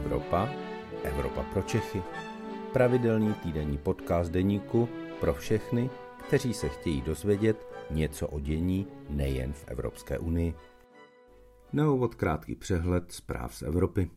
[0.00, 0.48] Evropa,
[1.04, 2.02] Evropa pro Čechy.
[2.72, 4.88] Pravidelný týdenní podcast deníku
[5.20, 5.90] pro všechny,
[6.26, 10.54] kteří se chtějí dozvědět něco o dění nejen v Evropské unii.
[11.72, 14.10] Na úvod krátký přehled zpráv z Evropy.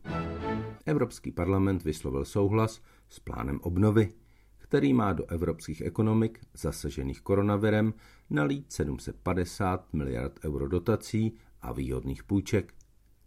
[0.86, 4.08] Evropský parlament vyslovil souhlas s plánem obnovy,
[4.58, 7.94] který má do evropských ekonomik zasažených koronavirem
[8.30, 12.74] nalít 750 miliard euro dotací a výhodných půjček.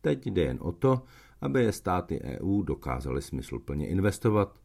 [0.02, 1.03] Teď jde jen o to,
[1.41, 4.59] aby je státy EU dokázaly smysluplně investovat,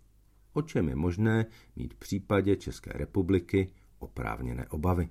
[0.52, 5.08] o čem je možné mít v případě České republiky oprávněné obavy.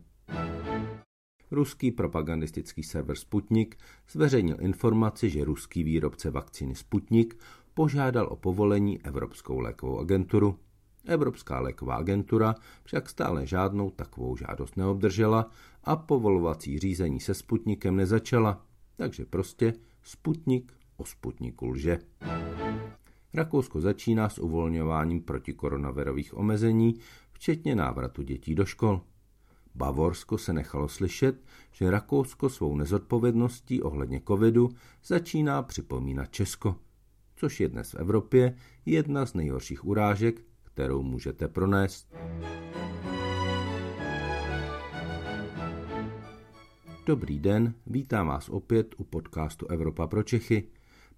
[1.52, 3.78] Ruský propagandistický server Sputnik
[4.10, 7.38] zveřejnil informaci, že ruský výrobce vakcíny Sputnik
[7.74, 10.60] požádal o povolení Evropskou lékovou agenturu.
[11.06, 15.50] Evropská léková agentura však stále žádnou takovou žádost neobdržela
[15.84, 22.00] a povolovací řízení se Sputnikem nezačala, takže prostě Sputnik o Sputniku lže.
[23.34, 27.00] Rakousko začíná s uvolňováním protikoronavirových omezení,
[27.32, 29.02] včetně návratu dětí do škol.
[29.76, 34.70] Bavorsko se nechalo slyšet, že Rakousko svou nezodpovědností ohledně covidu
[35.06, 36.76] začíná připomínat Česko,
[37.36, 42.14] což je dnes v Evropě jedna z nejhorších urážek, kterou můžete pronést.
[47.06, 50.68] Dobrý den, vítám vás opět u podcastu Evropa pro Čechy.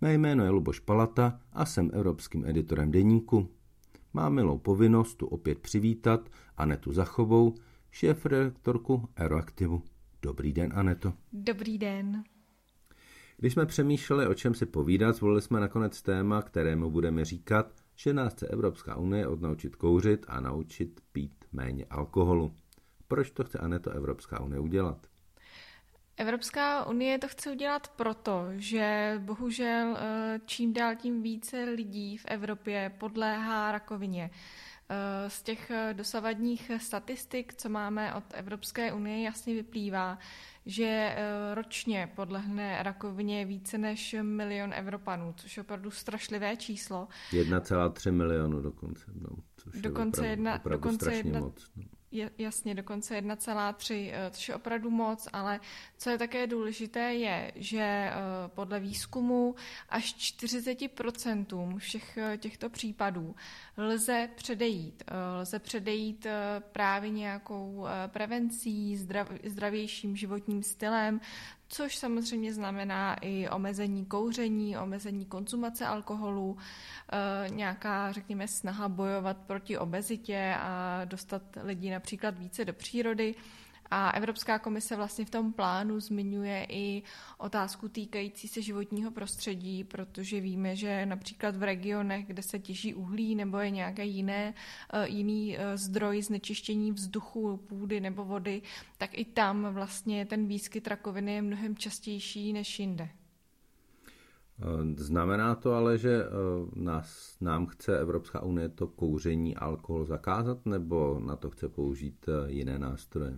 [0.04, 3.50] Mé jméno je Luboš Palata a jsem evropským editorem deníku.
[4.14, 7.56] Mám milou povinnost tu opět přivítat Anetu Zachovou,
[7.92, 9.84] šéf redaktorku Aeroaktivu.
[10.22, 11.14] Dobrý den, Aneto.
[11.34, 12.24] Dobrý den.
[13.38, 18.14] Když jsme přemýšleli, o čem si povídat, zvolili jsme nakonec téma, kterému budeme říkat, že
[18.14, 22.54] nás chce Evropská unie odnaučit kouřit a naučit pít méně alkoholu.
[23.08, 25.08] Proč to chce Aneto Evropská unie udělat?
[26.18, 32.26] Evropská unie to chce udělat proto, že bohužel eh, čím dál tím více lidí v
[32.28, 34.30] Evropě podléhá rakovině.
[34.90, 40.18] Eh, z těch eh, dosavadních statistik, co máme od Evropské unie, jasně vyplývá,
[40.66, 41.16] že
[41.54, 47.08] ročně podlehne rakovině více než milion Evropanů, což je opravdu strašlivé číslo.
[47.32, 49.06] 1,3 milionu dokonce.
[49.16, 51.72] No, což dokonce je opravdu, jedna, opravdu dokonce jedna, moc.
[51.76, 51.84] No
[52.38, 55.60] jasně, dokonce 1,3, eh, což je opravdu moc, ale
[55.98, 58.14] co je také důležité je, že eh,
[58.48, 59.56] podle výzkumu
[59.90, 63.36] až 40% všech eh, těchto případů
[63.78, 65.04] lze předejít.
[65.40, 66.28] Lze předejít
[66.72, 71.22] právě nějakou prevencí, zdrav, zdravějším životním stylem,
[71.74, 76.58] což samozřejmě znamená i omezení kouření, omezení konzumace alkoholu,
[77.12, 83.36] eh, nějaká, řekněme, snaha bojovat proti obezitě a dostat lidi například více do přírody.
[83.96, 87.04] A Evropská komise vlastně v tom plánu zmiňuje i
[87.38, 93.36] otázku týkající se životního prostředí, protože víme, že například v regionech, kde se těží uhlí
[93.36, 94.54] nebo je nějaký jiné,
[94.94, 98.62] eh, jiný eh, zdroj znečištění vzduchu, půdy nebo vody,
[98.98, 103.10] tak i tam vlastně ten výskyt rakoviny je mnohem častější než jinde.
[103.10, 106.24] Eh, znamená to ale, že
[106.76, 112.80] nás, nám chce Evropská unie to kouření alkohol zakázat, nebo na to chce použít jiné
[112.80, 113.34] nástroje?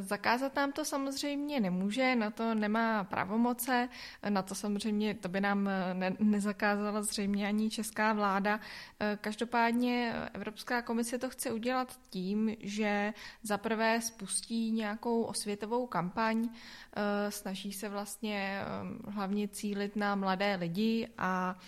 [0.00, 3.88] Zakázat nám to samozřejmě nemůže, na to nemá pravomoce,
[4.28, 8.60] na to samozřejmě to by nám ne, nezakázala zřejmě ani česká vláda.
[9.20, 16.48] Každopádně Evropská komise to chce udělat tím, že zaprvé spustí nějakou osvětovou kampaň,
[17.28, 18.60] snaží se vlastně
[19.08, 21.58] hlavně cílit na mladé lidi a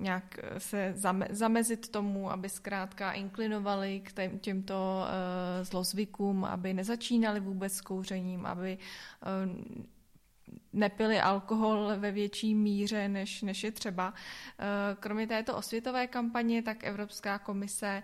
[0.00, 0.94] nějak eh, se
[1.30, 8.78] zamezit tomu, aby zkrátka inklinovali k těmto uh, zlozvykům, aby nezačínali vůbec s kouřením, aby
[8.78, 9.62] uh,
[10.72, 14.14] nepili alkohol ve větší míře, než, než je třeba.
[15.00, 18.02] Kromě této osvětové kampaně, tak Evropská komise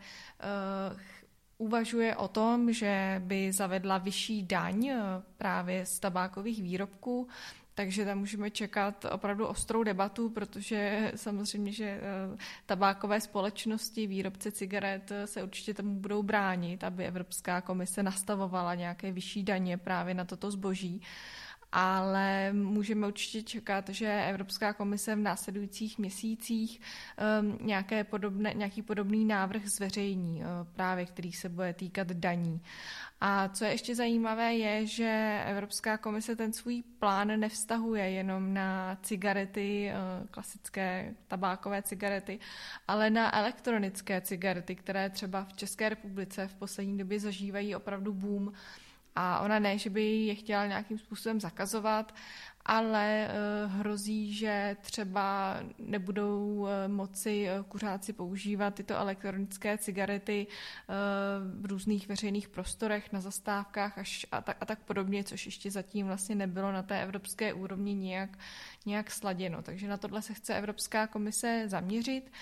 [1.58, 4.90] uvažuje o tom, že by zavedla vyšší daň
[5.36, 7.28] právě z tabákových výrobků,
[7.74, 12.00] takže tam můžeme čekat opravdu ostrou debatu, protože samozřejmě, že eh,
[12.66, 19.12] tabákové společnosti, výrobce cigaret eh, se určitě tomu budou bránit, aby Evropská komise nastavovala nějaké
[19.12, 21.02] vyšší daně právě na toto zboží
[21.72, 26.80] ale můžeme určitě čekat, že Evropská komise v následujících měsících
[27.40, 32.60] um, nějaké podobné, nějaký podobný návrh zveřejní, uh, právě který se bude týkat daní.
[33.20, 38.98] A co je ještě zajímavé, je, že Evropská komise ten svůj plán nevztahuje jenom na
[39.02, 42.38] cigarety, uh, klasické tabákové cigarety,
[42.88, 48.52] ale na elektronické cigarety, které třeba v České republice v poslední době zažívají opravdu boom
[49.16, 52.14] a ona ne, že by je chtěla nějakým způsobem zakazovat,
[52.64, 53.28] ale
[53.66, 60.46] hrozí, že třeba nebudou moci kuřáci používat tyto elektronické cigarety
[61.60, 66.06] v různých veřejných prostorech, na zastávkách až a tak, a tak podobně, což ještě zatím
[66.06, 68.38] vlastně nebylo na té evropské úrovni nějak,
[68.86, 69.62] nějak sladěno.
[69.62, 72.32] Takže na tohle se chce Evropská komise zaměřit,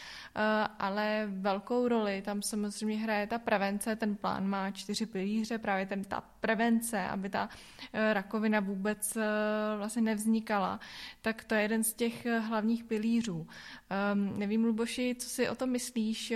[0.78, 3.96] ale velkou roli tam samozřejmě hraje ta prevence.
[3.96, 7.48] Ten plán má čtyři pilíře, právě ten, ta prevence, aby ta
[7.92, 9.22] eh, rakovina vůbec eh,
[9.76, 10.80] vlastně nevznikala,
[11.20, 13.46] tak to je jeden z těch eh, hlavních pilířů.
[14.12, 16.32] Um, nevím, Luboši, co si o tom myslíš?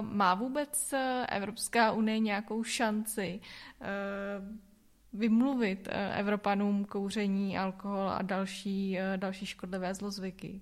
[0.00, 0.94] Má vůbec
[1.28, 3.40] Evropská unie nějakou šanci
[5.18, 10.60] vymluvit Evropanům kouření, alkohol a další, další škodlivé zlozvyky?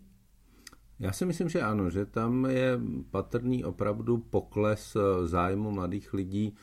[0.99, 2.79] Já si myslím, že ano, že tam je
[3.11, 6.55] patrný opravdu pokles zájmu mladých lidí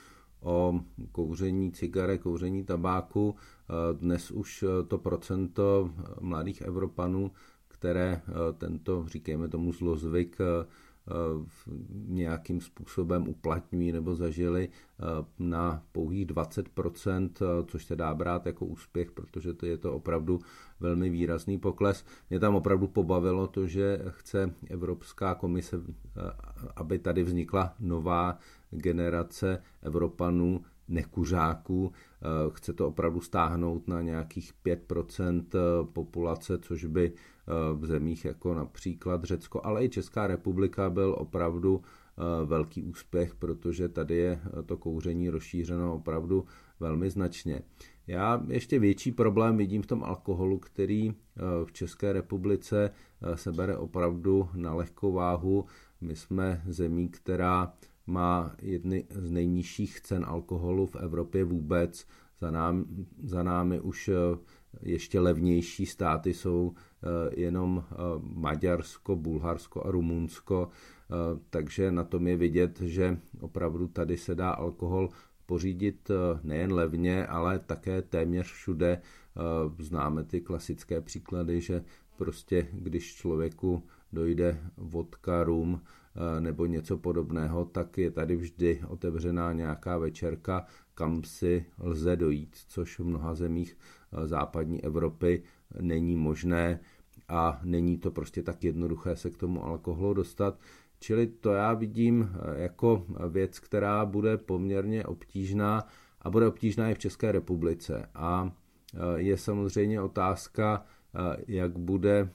[0.41, 0.79] o
[1.11, 3.35] kouření cigarek, kouření tabáku.
[3.93, 5.89] Dnes už to procento
[6.21, 7.31] mladých Evropanů,
[7.67, 8.21] které
[8.57, 10.37] tento, říkejme tomu, zlozvyk
[12.07, 14.69] nějakým způsobem uplatňují nebo zažili
[15.39, 17.29] na pouhých 20%,
[17.67, 20.39] což se dá brát jako úspěch, protože to je to opravdu
[20.79, 22.05] velmi výrazný pokles.
[22.29, 25.77] Mě tam opravdu pobavilo to, že chce Evropská komise,
[26.75, 28.37] aby tady vznikla nová
[28.75, 31.91] generace Evropanů, nekuřáků.
[31.91, 35.59] Eh, chce to opravdu stáhnout na nějakých 5% eh,
[35.93, 41.81] populace, což by eh, v zemích jako například Řecko, ale i Česká republika byl opravdu
[42.45, 46.45] velký úspěch, protože tady je to kouření rozšířeno opravdu
[46.79, 47.61] velmi značně.
[48.07, 51.13] Já ještě větší problém vidím v tom alkoholu, který
[51.65, 52.91] v České republice
[53.35, 55.65] se bere opravdu na lehkou váhu.
[56.01, 57.73] My jsme zemí, která
[58.07, 62.07] má jedny z nejnižších cen alkoholu v Evropě vůbec.
[62.41, 62.85] Za, nám,
[63.23, 64.13] za námi už eh,
[64.81, 67.07] ještě levnější státy jsou eh,
[67.39, 70.69] jenom eh, Maďarsko, Bulharsko a Rumunsko,
[71.49, 75.09] takže na tom je vidět, že opravdu tady se dá alkohol
[75.45, 76.11] pořídit
[76.43, 79.01] nejen levně, ale také téměř všude.
[79.79, 81.83] Známe ty klasické příklady, že
[82.17, 83.83] prostě když člověku
[84.13, 85.81] dojde vodka, rum,
[86.15, 90.65] Eh, nebo něco podobného, tak je tady vždy otevřená nějaká večerka,
[90.95, 95.43] kam si lze dojít, což v mnoha zemích eh, západní Evropy
[95.81, 96.79] není možné
[97.27, 100.59] a není to prostě tak jednoduché se k tomu alkoholu dostat.
[100.99, 105.87] Čili to já vidím eh, jako věc, která bude poměrně obtížná
[106.21, 108.09] a bude obtížná i v České republice.
[108.15, 108.51] A
[109.15, 110.85] je samozřejmě otázka,
[111.47, 112.29] jak bude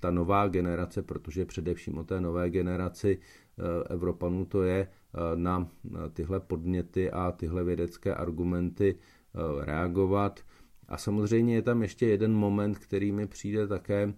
[0.00, 4.88] ta nová generace, protože především o té nové generaci e, Evropanů to je
[5.34, 5.68] na
[6.12, 8.96] tyhle podněty a tyhle vědecké argumenty
[9.60, 10.40] reagovat.
[10.88, 14.14] A samozřejmě je tam ještě jeden moment, který mi přijde také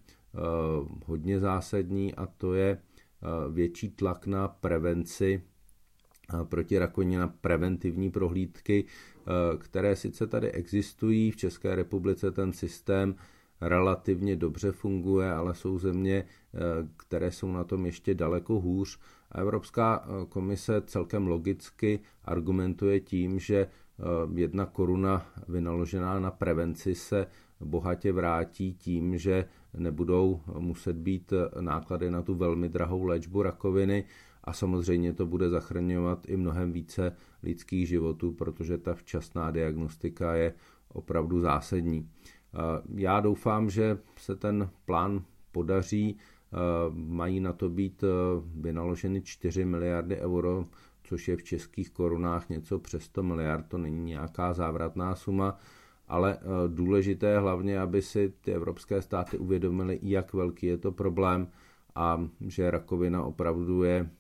[1.07, 2.79] hodně zásadní a to je
[3.51, 5.43] větší tlak na prevenci
[6.45, 8.85] proti rakovině na preventivní prohlídky,
[9.59, 13.15] které sice tady existují v České republice, ten systém
[13.61, 16.59] relativně dobře funguje, ale jsou země, eh,
[16.97, 18.99] které jsou na tom ještě daleko hůř.
[19.33, 24.03] A Evropská eh, komise celkem logicky argumentuje tím, že eh,
[24.35, 27.27] jedna koruna vynaložená na prevenci se
[27.61, 29.45] bohatě vrátí tím, že
[29.75, 34.05] nebudou muset být náklady na tu velmi drahou léčbu rakoviny
[34.45, 40.55] a samozřejmě to bude zachraňovat i mnohem více lidských životů, protože ta včasná diagnostika je
[40.89, 42.09] opravdu zásadní.
[42.95, 45.23] Já doufám, že se ten plán
[45.53, 46.17] podaří.
[46.95, 48.07] Mají na to být e,
[48.55, 50.65] vynaloženy 4 miliardy euro,
[51.05, 55.59] což je v českých korunách něco přes 100 miliard, to není nějaká závratná suma,
[56.09, 61.49] ale důležité hlavně, aby si ty evropské státy uvědomily, jak velký je to problém
[61.95, 64.11] a že rakovina opravdu je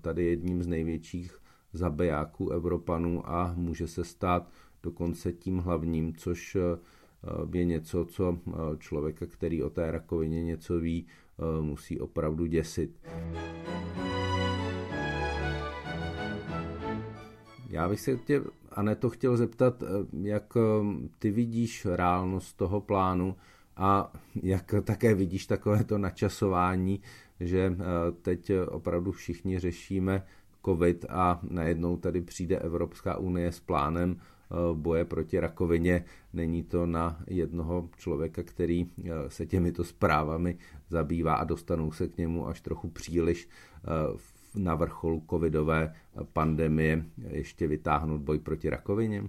[0.00, 1.38] tady jedním z největších
[1.72, 4.48] zabijáků Evropanů a může se stát
[4.82, 6.56] dokonce tím hlavním, což
[7.52, 11.06] je něco, co eh, člověka, který o té rakovině něco ví,
[11.38, 12.90] eh, musí opravdu děsit.
[17.68, 19.86] Já bych se tě, Aneto, chtěl zeptat, eh,
[20.22, 20.52] jak
[21.18, 23.36] ty vidíš reálnost toho plánu
[23.76, 27.00] a jak také vidíš takové to načasování,
[27.40, 27.76] že
[28.22, 30.26] teď opravdu všichni řešíme
[30.64, 34.37] COVID a najednou tady přijde Evropská unie s plánem Eh,
[34.74, 36.04] boje proti rakovině.
[36.32, 40.58] Není to na jednoho člověka, který eh, se těmito zprávami
[40.90, 43.88] zabývá a dostanou se k němu až trochu příliš eh,
[44.54, 45.94] na vrcholu covidové
[46.32, 49.24] pandemie ještě vytáhnout boj proti rakovině?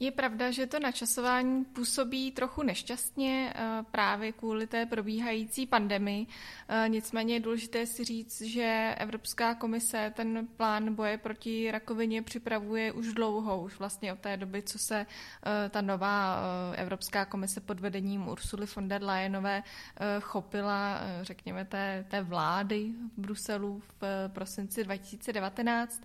[0.00, 6.26] Je pravda, že to načasování působí trochu nešťastně eh, právě kvůli té probíhající pandemii.
[6.68, 12.92] Eh, nicméně je důležité si říct, že Evropská komise ten plán boje proti rakovině připravuje
[12.92, 16.40] už dlouho, už vlastně od té doby, co se eh, ta nová
[16.76, 19.62] Evropská komise pod vedením Ursuly von der Leyenové
[20.20, 26.02] chopila, řekněme, té, té vlády v Bruselu v prosinci 2019.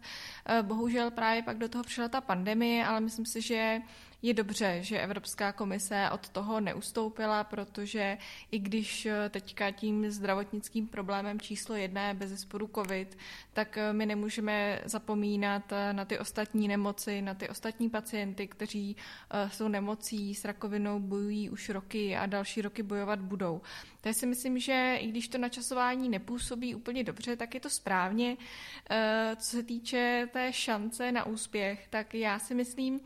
[0.61, 3.80] Bohužel právě pak do toho přišla ta pandemie, ale myslím si, že
[4.21, 8.17] je dobře, že Evropská komise od toho neustoupila, protože
[8.51, 13.17] i když teďka tím zdravotnickým problémem číslo jedna je bez sporu COVID,
[13.53, 18.95] tak my nemůžeme zapomínat na ty ostatní nemoci, na ty ostatní pacienty, kteří
[19.31, 23.61] eh, jsou nemocí s rakovinou, bojují už roky a další roky bojovat budou.
[24.01, 28.37] Takže si myslím, že i když to načasování nepůsobí úplně dobře, tak je to správně.
[28.89, 32.99] Eh, co se týče té šance na úspěch, tak já si myslím,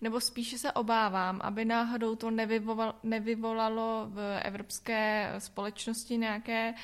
[0.00, 2.30] nebo spíše se obávám, aby náhodou to
[3.02, 6.74] nevyvolalo v evropské společnosti nějaké,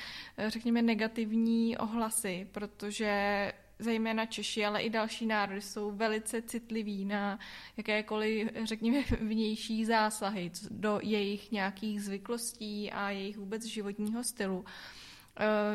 [0.47, 7.39] řekněme, negativní ohlasy, protože zejména Češi, ale i další národy jsou velice citliví na
[7.77, 14.65] jakékoliv, řekněme, vnější zásahy do jejich nějakých zvyklostí a jejich vůbec životního stylu.
[14.67, 15.06] Eh,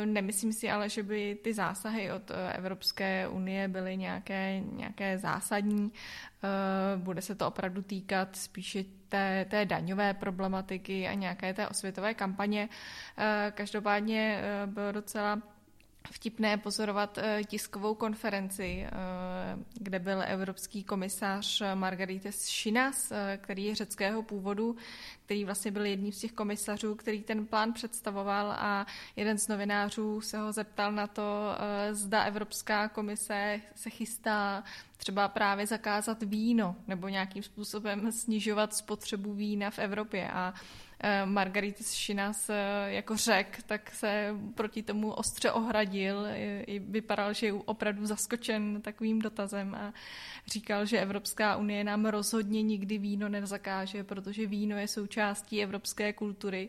[0.04, 5.92] nemyslím si ale, že by ty zásahy od eh, Evropské unie byly nějaké, nějaké zásadní.
[5.92, 6.48] Eh,
[6.96, 12.68] bude se to opravdu týkat spíše té, té daňové problematiky a nějaké té osvětové kampaně.
[13.54, 15.42] Každopádně bylo docela
[16.10, 18.86] vtipné pozorovat tiskovou konferenci,
[19.74, 24.76] kde byl evropský komisář Margarites Šinas, který je řeckého původu,
[25.24, 30.20] který vlastně byl jedním z těch komisařů, který ten plán představoval a jeden z novinářů
[30.20, 34.64] se ho zeptal na to, eh, zda Evropská komise se chystá
[34.96, 40.30] třeba právě zakázat víno nebo nějakým způsobem snižovat spotřebu vína v Evropě.
[40.30, 40.91] A eh,
[41.24, 42.50] Margaritis Šinas
[42.86, 46.26] jako řek, tak se proti tomu ostře ohradil.
[46.66, 49.92] I vypadal, že je opravdu zaskočen takovým dotazem a
[50.46, 56.68] říkal, že Evropská unie nám rozhodně nikdy víno nezakáže, protože víno je součástí evropské kultury.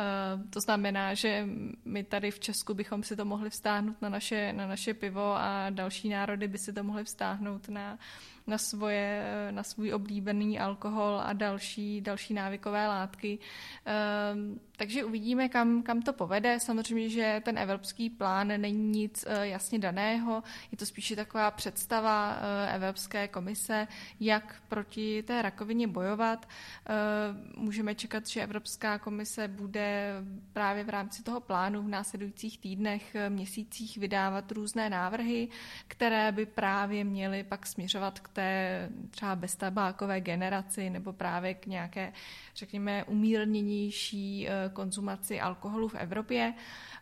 [0.00, 0.04] Eh,
[0.50, 1.48] to znamená, že
[1.84, 5.70] my tady v Česku bychom si to mohli vstáhnout na naše, na naše pivo a
[5.70, 7.98] další národy by si to mohli vstáhnout na,
[8.46, 13.38] na, svoje, na svůj oblíbený alkohol a další, další návykové látky.
[13.84, 16.60] Ehm, takže uvidíme, kam, kam to povede.
[16.60, 22.36] Samozřejmě, že ten evropský plán není nic eh, jasně daného, je to spíše taková představa
[22.36, 23.88] eh, Evropské komise,
[24.20, 26.48] jak proti té rakovině bojovat.
[26.86, 30.14] Ehm, můžeme čekat, že Evropská komise bude
[30.52, 35.48] právě v rámci toho plánu v následujících týdnech, eh, měsících vydávat různé návrhy,
[35.88, 42.12] které by právě měly pak směřovat k té třeba beztabákové generaci nebo právě k nějaké,
[42.56, 46.54] řekněme, umírněnější eh, konzumaci alkoholu v Evropě.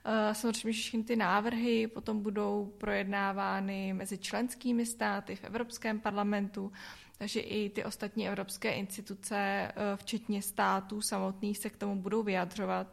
[0.05, 6.73] Eh, samozřejmě všechny ty návrhy potom budou projednávány mezi členskými státy v Evropském parlamentu
[7.21, 12.93] takže i ty ostatní evropské instituce, eh, včetně států samotných, se k tomu budou vyjadřovat.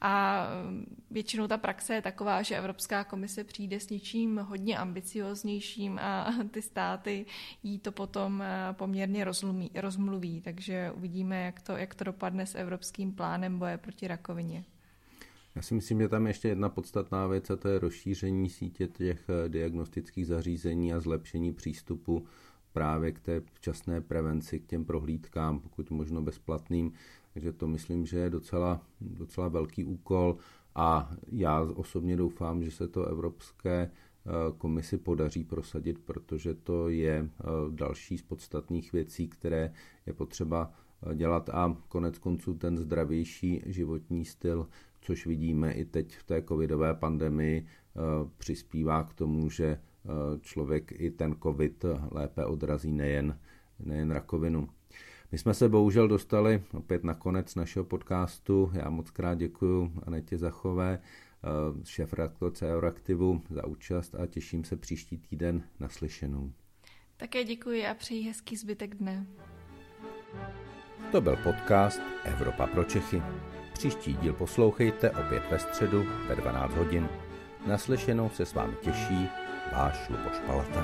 [0.00, 5.98] A eh, většinou ta praxe je taková, že Evropská komise přijde s něčím hodně ambicioznějším
[5.98, 7.26] a ty státy
[7.62, 9.70] jí to potom eh, poměrně rozmluví.
[9.74, 10.40] rozmluví.
[10.40, 14.64] Takže uvidíme, jak to, jak to dopadne s evropským plánem boje proti rakovině.
[15.54, 18.86] Já si myslím, že tam je ještě jedna podstatná věc a to je rozšíření sítě
[18.86, 22.26] těch diagnostických zařízení a zlepšení přístupu
[22.76, 26.92] právě k té včasné prevenci, k těm prohlídkám, pokud možno bezplatným.
[27.34, 30.36] Takže to myslím, že je docela, docela velký úkol
[30.74, 37.16] a já osobně doufám, že se to Evropské eh, komisi podaří prosadit, protože to je
[37.24, 39.72] eh, další z podstatných věcí, které
[40.06, 44.68] je potřeba eh, dělat a konec konců ten zdravější životní styl,
[45.00, 47.66] což vidíme i teď v té covidové pandemii,
[48.38, 49.80] přispívá k tomu, že
[50.40, 53.38] člověk i ten covid lépe odrazí nejen,
[53.80, 54.68] nejen rakovinu.
[55.32, 58.70] My jsme se bohužel dostali opět na konec našeho podcastu.
[58.72, 61.48] Já moc krát děkuji Anetě Zachové, eh,
[61.84, 66.52] šéf redaktorce Euraktivu za účast a těším se příští týden na slyšenou.
[67.16, 69.26] Také děkuji a přeji hezký zbytek dne.
[71.12, 73.22] To byl podcast Evropa pro Čechy.
[73.72, 77.08] Příští díl poslouchejte opět ve středu ve 12 hodin.
[77.66, 79.28] Naslyšenou se s vámi těší
[79.72, 80.82] váš Luboš Palata.